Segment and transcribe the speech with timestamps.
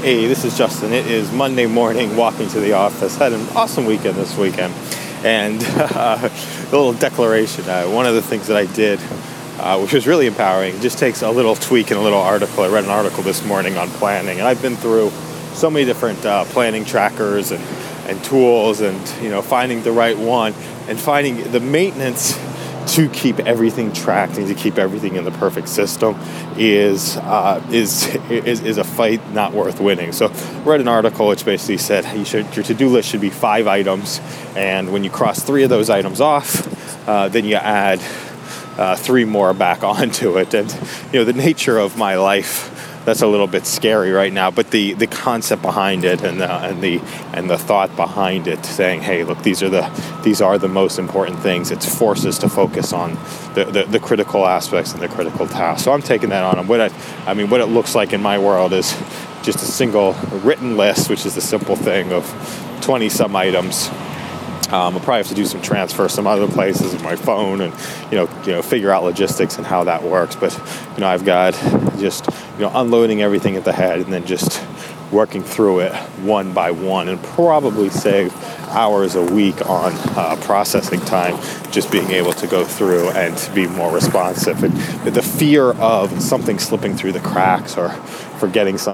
[0.00, 0.94] Hey, this is Justin.
[0.94, 3.16] It is Monday morning, walking to the office.
[3.18, 4.72] Had an awesome weekend this weekend.
[5.26, 7.68] And uh, a little declaration.
[7.68, 8.98] Uh, one of the things that I did,
[9.58, 12.64] uh, which was really empowering, just takes a little tweak in a little article.
[12.64, 15.10] I read an article this morning on planning, and I've been through
[15.52, 17.62] so many different uh, planning trackers and,
[18.08, 20.54] and tools, and you know, finding the right one
[20.88, 22.38] and finding the maintenance
[22.88, 26.16] to keep everything tracked and to keep everything in the perfect system
[26.56, 30.12] is uh, is, is is a fight not worth winning.
[30.12, 30.28] So,
[30.64, 34.20] read an article which basically said you should your to-do list should be five items,
[34.56, 38.00] and when you cross three of those items off, uh, then you add
[38.78, 40.54] uh, three more back onto it.
[40.54, 40.72] And
[41.12, 44.50] you know the nature of my life that's a little bit scary right now.
[44.50, 47.00] But the, the concept behind it and the, and the
[47.32, 49.88] and the thought behind it, saying, "Hey, look, these are the
[50.22, 53.14] these are the most important things." It's forces to focus on
[53.54, 55.84] the, the, the critical aspects and the critical tasks.
[55.84, 56.66] So I'm taking that on.
[56.66, 56.90] What I,
[57.26, 58.96] I mean, what it looks like in my world is
[59.42, 60.12] just a single
[60.44, 62.26] written list, which is the simple thing of
[62.82, 63.90] 20 some items
[64.72, 67.74] um, I'll probably have to do some transfer some other places with my phone and
[68.10, 70.36] you know you know figure out logistics and how that works.
[70.36, 70.56] But
[70.94, 71.54] you know I've got
[71.98, 74.62] just you know unloading everything at the head and then just
[75.12, 78.32] working through it one by one and probably save
[78.68, 81.36] hours a week on uh, processing time
[81.72, 84.72] just being able to go through and be more responsive and
[85.12, 87.88] the fear of something slipping through the cracks or
[88.38, 88.88] forgetting something